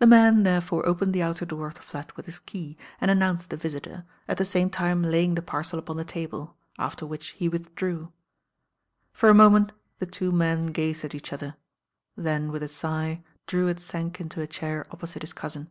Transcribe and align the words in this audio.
The 0.00 0.06
man 0.06 0.42
therefore 0.42 0.84
opened 0.84 1.14
the 1.14 1.22
outer 1.22 1.46
door 1.46 1.66
of 1.66 1.72
the 1.76 1.80
flat 1.80 2.14
with 2.14 2.26
his 2.26 2.38
key, 2.40 2.76
and 3.00 3.10
announced 3.10 3.48
the 3.48 3.56
visitor, 3.56 4.04
at 4.28 4.36
the 4.36 4.44
same 4.44 4.68
time 4.68 5.02
laying 5.02 5.34
the 5.34 5.40
parcel 5.40 5.78
upon 5.78 5.96
the 5.96 6.04
table, 6.04 6.58
after 6.78 7.06
which 7.06 7.28
he 7.28 7.48
withdrew. 7.48 8.12
For 9.14 9.30
a 9.30 9.34
moment 9.34 9.72
the 9.98 10.04
two 10.04 10.30
men 10.30 10.66
gazed 10.72 11.06
at 11.06 11.14
each 11.14 11.32
other, 11.32 11.56
then 12.18 12.52
with 12.52 12.62
a 12.62 12.68
sigh 12.68 13.22
Drewitt 13.46 13.80
sank 13.80 14.18
mto 14.18 14.42
a 14.42 14.46
chair 14.46 14.86
opposite 14.92 15.22
his 15.22 15.32
cousin. 15.32 15.70